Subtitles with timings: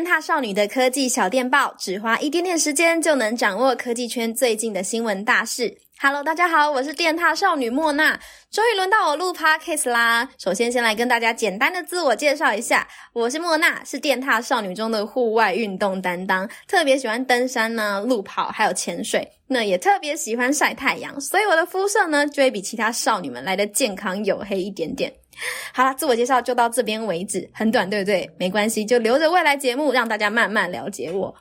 [0.00, 5.76] 电獭少女的科技小电报，只花一点点时间就能掌握科技圈最近的新闻大事。
[6.00, 8.18] Hello，大家好，我是电踏少女莫娜，
[8.50, 10.26] 终于轮到我录 Podcast 啦。
[10.38, 25.12] 首先，先来跟大家简单的自我介绍一下，我是莫娜，是电踏少女中的户外运动担当，特别喜欢登山呢、路跑还有潜水，那也特别喜欢晒太阳，所以我的肤色呢就会比其他少女们来的健康黝黑一点点。
[25.72, 28.30] 好啦，自我介绍就到这边为止，很短，对不对？
[28.38, 31.34] 没关系，就留着未来节目让大家慢慢了解我。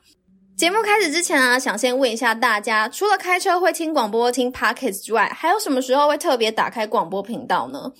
[0.55, 7.93] 节目开始之前啊，想先问一下大家，除了开车会听广播、听 Podcast 之外，还有什么时候会特别打开广播频道呢？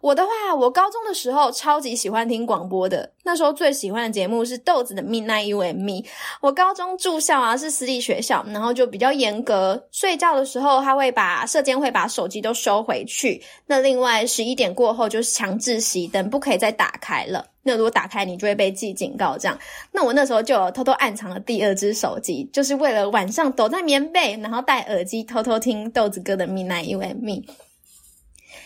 [0.00, 3.12] 我的话，我高中的时候超级喜欢听广播的。
[3.24, 6.08] 那时候最喜欢的节目是豆子的 Midnight You and Me。
[6.40, 9.88] 我高中住校啊，是私立学校，然后就比较严格。
[9.90, 13.42] 睡觉的时候，他会把社监会把手机都收回去。
[13.66, 17.44] 那另外十一点过后就是强制熄灯，不可以再打开了。
[17.62, 19.36] 那如果打开，你就会被记警告。
[19.36, 19.58] 这样，
[19.92, 27.42] 那我那时候就有偷偷暗藏了第二只手机，就是为了晚上躲在棉被，然后戴耳机偷偷听豆子哥的 Midnight You and Me。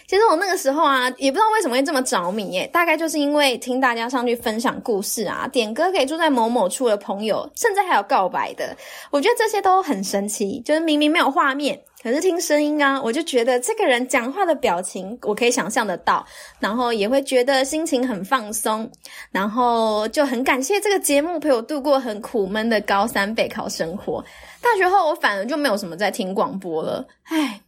[0.06, 8.76] 其实我那个时候啊，也不知道为什么会这么着迷耶，大概就是因为听大家上去分享故事啊，点歌给住在某某处的朋友，甚至还有告白的，
[9.10, 10.60] 我觉得这些都很神奇。
[10.60, 16.24] 就是明明没有画面，可是听声音啊，我就觉得这个人讲话的表情，我可以想象得到，
[16.60, 18.90] 然后也会觉得心情很放松，
[19.30, 24.22] 然后就很感谢这个节目陪我度过很苦闷的高三备考生活。
[24.60, 27.60] 大学后我反而就没有什么在听广播了，唉。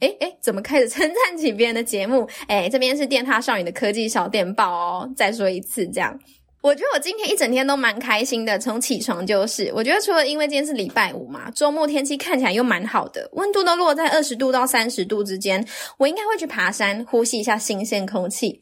[0.00, 2.28] 诶诶，怎么开始 称赞起别人的节目？
[2.48, 5.10] 诶，这边是电塔少女的科技小电报哦。
[5.16, 6.18] 再说一次，这样，
[6.62, 9.70] 我觉得我今天一整天都蛮开心的，从起床就是。
[9.74, 15.66] 我觉得除了因为今天是礼拜五嘛，周末天气看起来又蛮好的，温度都落在二十度到三十度之间，
[15.98, 18.60] 我应该会去爬山，呼吸一下新鲜空气。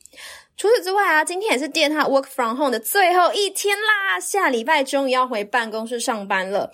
[0.58, 6.68] 除此之外啊，今天也是电獭 work from home 的最后一天啦，下礼拜终于要回办公室上班了。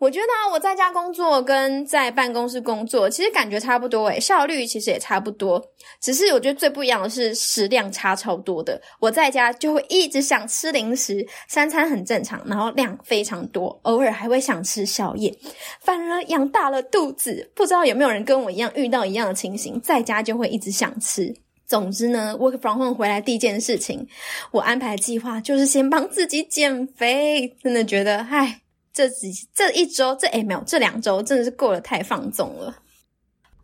[0.00, 5.64] 我觉得，我在家工作跟在办公室工作其实感觉差不多诶，效率其实也差不多。
[6.00, 8.82] 只是我觉得最不一样的是食量差超多的。
[8.98, 15.32] 我在家就会一直想吃零食，三餐很正常，然后量非常多，偶尔还会想吃宵夜，
[15.80, 17.48] 反而养大了肚子。
[17.54, 21.32] 不知道有没有人跟我一样遇到一样的情形，在家就会一直想吃。
[21.68, 24.08] 总之呢，work from home 回来第一件事情，
[24.50, 27.54] 我安排计划就是先帮自己减肥。
[27.62, 28.62] 真的觉得，唉，
[28.92, 32.74] 这几这一周，这诶没有，这两周真的是过得太放纵了。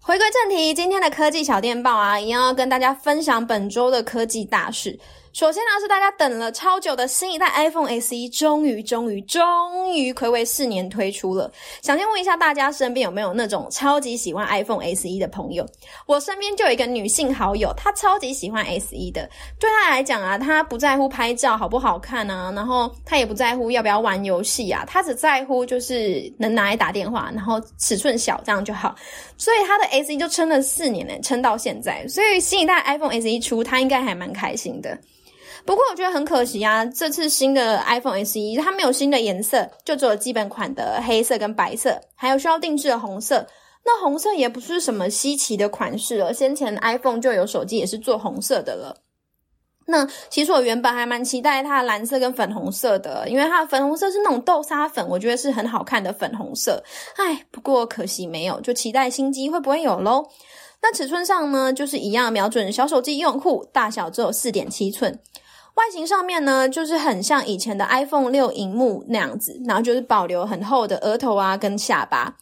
[0.01, 5.01] 回归正题，今天的科技小电报啊，一样要跟大家分享本周的科技大事。
[5.35, 11.51] 首先呢，是大家等了超久的新一代 iPhone SE，终于、终于、终于睽违四年推出了。
[11.83, 15.67] 想先问一下大家，身边有没有那种超级喜欢 iPhone SE 的朋友？
[16.07, 19.29] 我身边就有一个女性好友，她超级喜欢 SE 的。
[19.59, 28.95] 对她来讲啊，她不在乎拍照好不好看啊，然后她也不在乎要不要玩游戏啊，她只在乎就是能拿来打电话，然后尺寸小这样就好。
[29.37, 32.07] 所以她的 SE 就撑了四年呢，撑到现在。
[32.07, 34.97] 所以新一代 iPhone SE 出，她应该还蛮开心的。
[35.67, 43.47] 不过我觉得很可惜啊，这次新的 iPhone SE 它没有新的颜色，就只有基本款的黑色跟白色，还有需要定制的红色。
[43.87, 48.97] 那红色也不是什么稀奇的款式了，先前 iPhone 就有手机也是做红色的了。
[49.87, 56.83] 那其实我原本还蛮期待它的蓝色跟粉红色的，因为它的粉红色是那种豆沙粉，我觉得是很好看的粉红色。
[57.17, 60.27] 唉，不过可惜没有，就期待新机会不会有咯。
[60.81, 65.19] 那尺寸上呢，就是一样瞄准小手机用户，大小只有四点七寸。
[65.75, 72.37] 外形上面呢，就是很像以前的 iPhone 六荧幕那样子，然后就是保留很厚的额头啊跟下巴。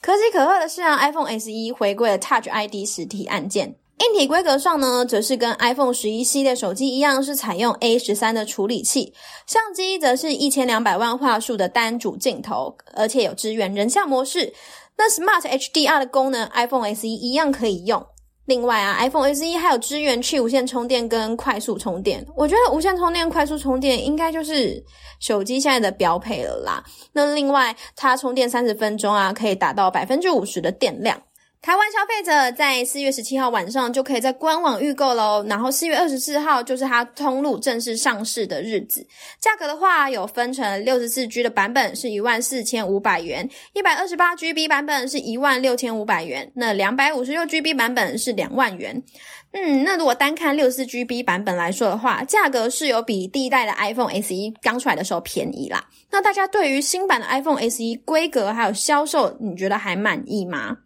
[0.00, 3.74] 可喜可贺的是啊，iPhone SE 回归了 Touch ID 实体按键。
[3.98, 9.12] 硬体规格上呢，则是跟 iPhone 十一系列手机一样，是采用 A 十三的处理器。
[9.44, 14.54] 相机则是一千两百万画素的单主镜头，而且有支援人像模式。
[14.96, 18.06] 那 Smart HDR 的功能，iPhone SE 一样可以用。
[18.48, 22.26] 另外啊，iPhone SE 还有支援去无线充电跟快速充电。
[22.34, 24.82] 我觉得无线充电、快速充电应该就是
[25.20, 26.82] 手机现在的标配了啦。
[27.12, 31.20] 那另外，它充电三十分钟啊，可以达到百分之五十的电量。
[31.60, 39.04] 台湾消费者在四月十七号晚上就可以在官网预购喽，然后四月二十四号就是它通路正式上市的日子。
[39.40, 49.02] 价格的话，有分成六十四 G 的版本是一万四千五百元，一百二十八 GB 版本是一万六千五百元，那两百五十六 GB 版本是两万元。
[49.50, 55.84] 嗯，那如果单看六四 GB 版本来说的话，价格是有比第一代的 iPhone SE 刚出来的时候便宜啦。
[56.10, 60.76] 那大家对于新版的 iPhone SE 规格还有销售，你觉得还满意吗？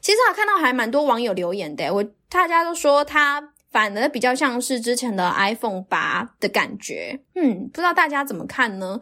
[0.00, 9.00] 其实我看到还蛮多网友留言的，我大家都说它反而比较像是之前的 iPhone 八的感觉，嗯，不知道大家怎么看呢？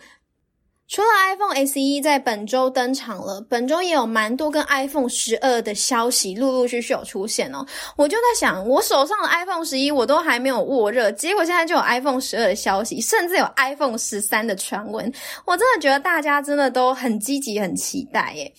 [0.88, 7.66] 除了 iPhone SE 在本周登场了，本周也有蛮多跟 iPhone 十二的消息陆陆续续有出现哦。
[7.96, 15.12] 我就在想，我手上的 iPhone 十一我都还没有握热，结果现在就有 iPhone 十二的消息，甚至有 iPhone 十三的传闻。
[15.44, 18.52] 我真的觉得大家真的都很积极、很期待耶。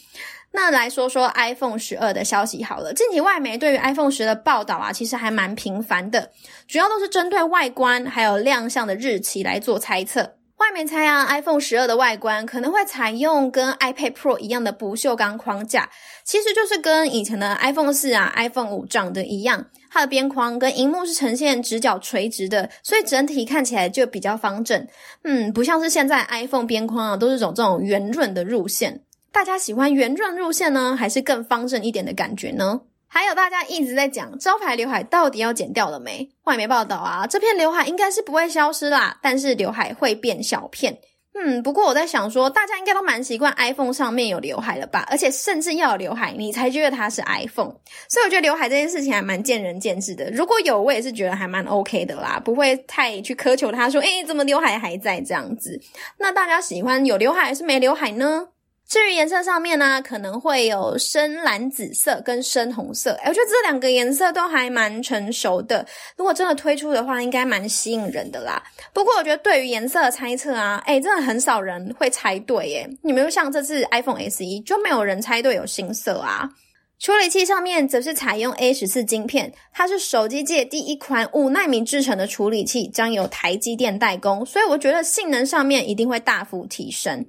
[0.57, 2.92] 那来说说 iPhone 十二的消息好了。
[2.92, 6.31] 近期外媒对于 iPhone 十的报道啊，其实还蛮频繁的，
[6.68, 10.33] 主要都是针对外观还有亮相的日期来做猜测。
[10.57, 15.88] 外媒猜啊，iPhone 十二的外观可能会采用跟 iPad Pro 一样的不锈钢框架，
[16.25, 24.88] 其实就是跟以前的 iPhone 四啊、iPhone 五长得一样，它的边框跟荧幕是呈现直角垂直的，所以整体看起来就比较方正。
[25.24, 29.01] 嗯，不像是现在 iPhone 边框啊，都是走这种圆润的路线。
[29.37, 32.81] 大家喜欢圆润路线呢，还是更方正一点的感觉呢？
[33.07, 36.27] 还有大家一直在讲招牌刘海到底要剪掉了没？
[36.45, 40.97] 外媒报道啊，这片刘海应该是不会消失啦，但是刘海会变小片。
[41.35, 45.05] 嗯，不过我在想说，大家应该都蛮习惯 iPhone 上面有刘海了吧？
[45.07, 47.75] 而且甚至要有刘海，你才觉得它是 iPhone。
[48.09, 50.31] 所以我觉得刘海这件事情还蛮见仁见智的。
[50.31, 55.79] 如果有，我也是觉得还蛮 OK 的啦，不会太去苛求他说，诶，怎么刘海还在这样子？
[56.17, 58.47] 那大家喜欢有刘海还是没刘海呢？
[58.87, 63.11] 至于颜色上面呢、可能会有深蓝紫色跟深红色。
[63.21, 65.85] 哎，我觉得这两个颜色都还蛮成熟的。
[66.15, 68.63] 如果真的推出的话，应该蛮吸引人的啦。
[68.93, 72.89] 不过我觉得对于颜色的猜测啊，哎，真的很少人会猜对耶。
[73.03, 76.49] 你没有像这次 iPhone SE 就没有人猜对有新色啊。
[76.97, 87.25] 处理器上面则是采用 A 十四晶片，它是手机界第一款五奈米制成的处理器，将由台积电代工，所以我觉得性能上面一定会大幅提升。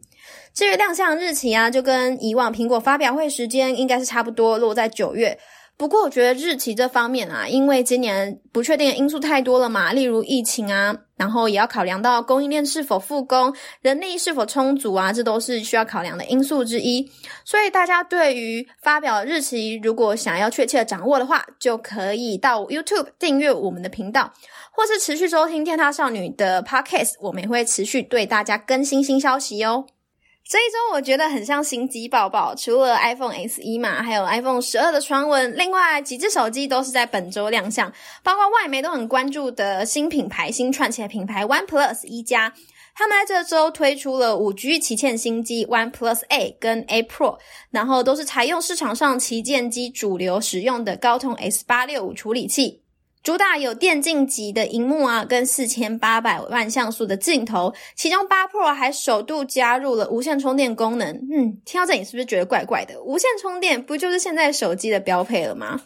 [0.54, 5.38] 至于亮相日期啊，就跟以往苹果发表会时间应该是差不多，落在九月。
[5.76, 17.08] 不过我觉得日期这方面啊，因为今年不确定的因素太多了嘛，例如疫情啊，然后也要考量到供应链是否复工、人力是否充足啊，这都是需要考量的因素之一。
[17.44, 24.32] 所以大家对于发表日期，如果想要确切掌握的话，就可以到 YouTube 订阅我们的频道，
[24.72, 29.86] 或是持续收听天塌少女的 Podcast，我们也会持续对大家更新新消息哦。
[30.48, 35.54] 这一周我觉得很像新机报报，除了 iPhone S 一嘛，还有 iPhone 十二的传闻。
[35.58, 37.92] 另外几只手机都是在本周亮相，
[38.22, 42.50] 包括外媒都很关注的新品牌、新串起来品牌 OnePlus 一加，
[42.94, 47.36] 他们在这周推出了五 G 旗舰新机 OnePlus A 跟 A Pro，
[47.70, 52.80] 然后都是采用市场上旗舰机主流使用的高通 S 八六五处理器。
[53.28, 61.14] 主打有电竞级的荧幕啊，跟四千八百万像素的镜头，其中八 Pro 还首度加入了无线充电功能。
[61.30, 62.98] 嗯，听到这里是不是觉得怪怪的？
[63.02, 65.78] 无线充电不就是现在手机的标配了吗？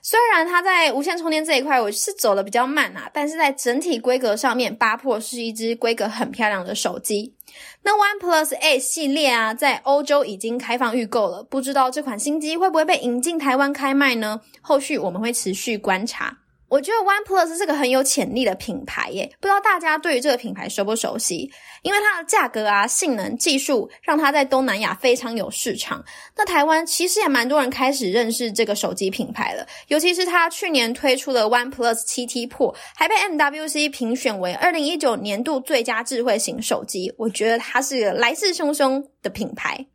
[0.00, 7.34] 虽然它在无线充电这一块我是走的比较慢啊，但是在整体规格上面，八 Pro 是一支规格很漂亮的手机。
[7.82, 14.40] 那 OnePlus A 系列啊，在欧洲已经开放预购了，不知道这款新机会不会被引进台湾开卖呢？
[14.60, 16.38] 后续我们会持续观察。
[16.68, 21.50] 我觉得 OnePlus 是个很有潜力的品牌耶，不知道大家对于这个品牌熟不熟悉？
[21.82, 26.04] 因为它的价格啊、性能、技术，让它在东南亚非常有市场。
[26.36, 37.14] 那台湾其实也蛮多人开始认识这个手机品牌了，尤其是它去年推出了 OnePlus 7T Pro，还被 MWC 评选为2019年度最佳智慧型手机。
[37.16, 39.86] 我觉得它是个来势汹汹的品牌。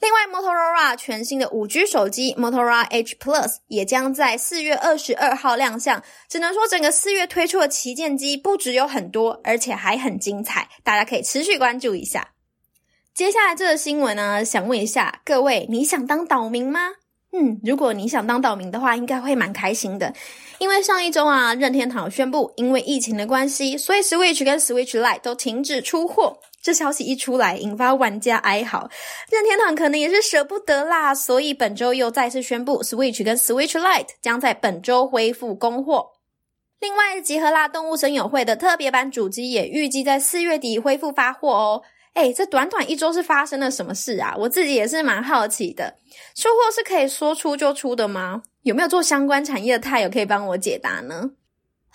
[0.00, 6.02] 另外，Motorola 全新的五 G 手机 Motorola Edge Plus 也将在四月二十二号亮相。
[6.28, 12.28] 只能说，整个四月推出的旗舰机不只有很多，而且还很精彩，大家可以持续关注一下。
[13.12, 16.90] 接下来这个新闻呢，想问一下各位，你想当岛民吗？
[17.32, 20.14] 嗯，如果你想当岛民的话，应该会蛮开心的，
[20.58, 26.38] 因为上一周啊，任天堂宣布，因为疫情的关系，所以 Switch 跟 Switch Lite 都停止出货。
[26.68, 28.90] 这消息一出来，引发玩家哀嚎，
[29.30, 36.10] 任天堂可能也是舍不得啦，所以本周又再次宣布，Switch 跟 Switch Lite 将在本周恢复供货。
[36.78, 41.82] 另外，集合啦动物森友会的特别版主机也预计在四月底恢复发货哦。
[42.12, 44.34] 诶，这短短一周是发生了什么事啊？
[44.36, 45.94] 我自己也是蛮好奇的。
[46.34, 48.42] 出货是可以说出就出的吗？
[48.64, 51.30] 有没有做相关产业的泰友可以帮我解答呢？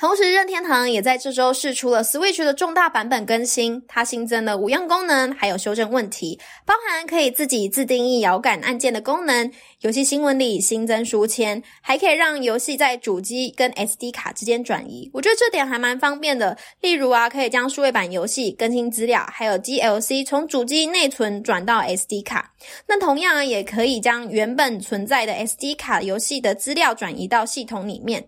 [0.04, 15.10] 同时，任天堂也在这周释出了 Switch 的重大版本更新，它新增了五样功能，还有修正问题，包含可以自己自定义摇杆按键的功能，游戏新闻里新增书签，还可以让游戏在主机跟 SD 卡之间转移。
[15.14, 16.58] 我觉得这点还蛮方便的。
[16.82, 22.52] 例如啊，可以将数位版游戏更新资料，还有 DLC 从主机内存转到 SD 卡。
[22.88, 28.28] 那同样啊，也可以将原本存在的 SD 卡游戏的资料转移到系统里面。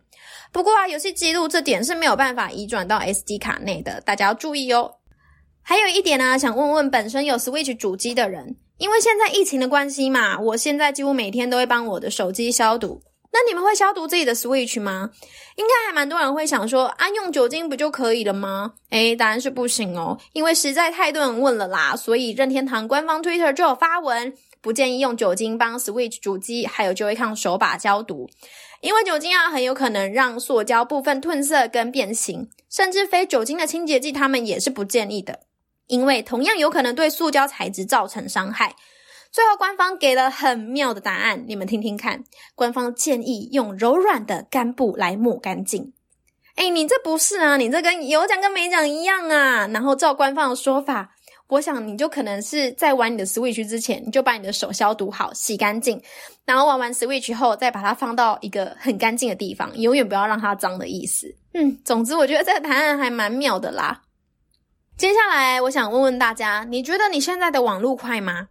[0.52, 4.92] 不过啊，游戏记录这点是没有办法移转到 SD 卡内的，大家要注意哦。
[5.62, 13.02] 还有一点呢、啊，想问问本身有 Switch 主机的人，因为现在疫情的关系嘛，我现在几乎每天都会帮我的手机消毒。
[13.36, 15.12] 那你们会消毒自己的 Switch 吗？
[15.58, 18.76] 应该还蛮多人会想说，啊，用酒精不就可以了吗？
[18.92, 28.30] 诶，答案是不行哦，因为实在太多人问了啦，所以任天堂官方 Twitter 就有发文，不建议用酒精帮 Switch 主机还有 Joy-Con 手把消毒，
[28.80, 35.42] 因为酒精啊很有可能让塑胶部分褪色跟变形，甚至非酒精的清洁剂他们也是不建议的，
[35.88, 38.78] 因为同样有可能对塑胶材质造成伤害。
[39.36, 42.24] 最后，官方给了很妙的答案，你们听听看。
[42.56, 45.92] 官方建议用柔软的干布来抹干净。
[46.56, 47.58] 诶，你这不是啊？
[47.58, 49.68] 你这跟有讲跟没讲一样啊！
[49.68, 51.14] 然后照官方的说法，
[51.50, 56.02] 我想你就可能是在玩你的 Switch 之前，你就把你的手消毒好、洗干净，
[56.46, 61.28] 然后玩完 Switch 后，再把它放到一个很干净的地方，永远不要让它脏的意思。
[61.54, 64.04] 嗯，总之我觉得这个答案还蛮妙的啦。
[64.96, 68.48] 接下来，我想问问大家，你觉得你现在的网路快吗？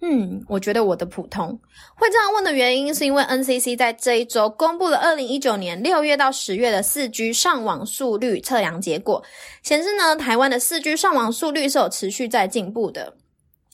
[0.00, 1.48] 嗯，我觉得我的普通。
[1.94, 9.22] 会这样问的原因，是因为 NCC 在这一周公布了二零一九年六月到十月的四 G 上网速率测量结果，
[9.62, 13.14] 显示呢，台湾的四 G 上网速率是有持续在进步的。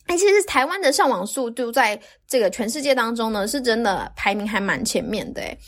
[0.07, 5.41] 哎，其实台湾的上网速度在这个全世界当中呢，是真的排名还蛮前面的。
[5.43, 5.59] 诶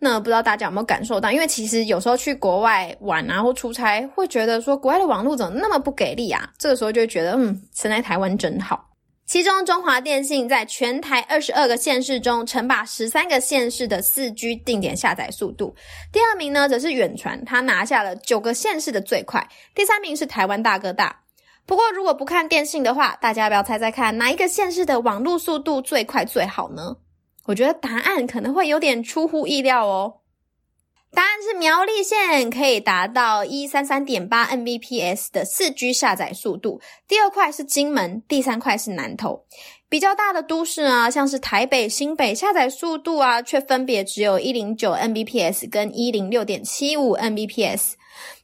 [0.00, 1.30] 那不知道大家有没有感受到？
[1.32, 6.48] 因为其实有时候去国外玩啊，或出差，会觉得说国外的网络怎么那么不给力啊？
[6.56, 8.87] 这个时候就会觉得，嗯，生在台湾真好。
[9.28, 15.76] 其中，中华电信在全台二十二个县市中，称霸十三个县市的四 G 定点下载速度。
[16.10, 19.46] 第二名呢，则是远传，他拿下了九个县市的最快。
[19.74, 21.24] 第三名是台湾大哥大。
[21.66, 26.96] 不过，如果不看电信的话，大家要不要猜猜看，哪一个县市的网络速度最快最好呢？
[27.44, 30.20] 我觉得答案可能会有点出乎意料哦。
[31.14, 39.44] 答案是苗栗县可以达到一三三点八 Mbps 的四 G 下载速度，第二块是金门，第三块是南投。
[39.88, 47.94] 比较大的都市啊，像是台北、新北，下载速度啊，却分别只有一零九 Mbps 跟一零六点七五 Mbps。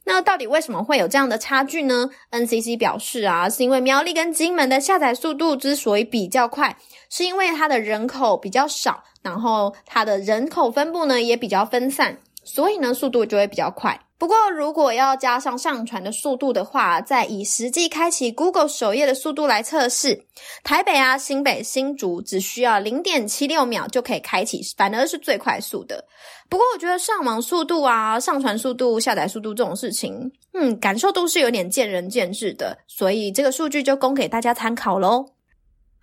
[0.05, 6.75] 那到底为什么会有这样的差距呢？NCC 表示啊，是因为苗栗跟金门的下载速度之所以比较快，
[7.09, 12.17] 是因为它的人口比较少，然后它的人口分布呢也比较分散。
[12.45, 13.99] 所以呢，速度就会比较快。
[14.17, 20.23] 不过，如果要加上上传的速度的话，再以实际开启 Google 首页的速度来测试，
[20.63, 26.05] 台北啊、新北、新竹只需要零点七六秒就可以开启，反而是最快速的。
[26.47, 32.77] 不过，我觉得上网速度啊、上传速度、下载速度这种事情，嗯，感受度是有点见仁见智的。
[32.87, 35.25] 所以，这个数据就供给大家参考喽。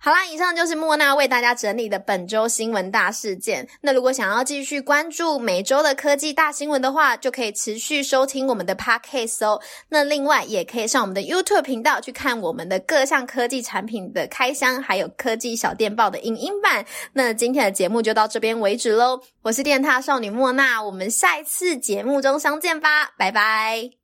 [0.05, 3.65] 好啦，以上就是莫娜为大家整理的本周新闻大事件。
[3.79, 9.61] 那如果想要继续关注每周的科技大新闻的话，就可以持续收听我们的 Podcast 哦。
[9.87, 16.85] 那另外也可以上我们的 YouTube 频道去看我们的各项科技产品的开箱，还有科技小电报的影音版。
[17.13, 19.21] 那今天的节目就到这边为止喽。
[19.41, 24.02] 我是电獭少女莫娜，我们下一次节目中相见吧，拜拜。